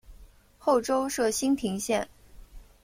[0.57, 2.09] 后周设莘亭县。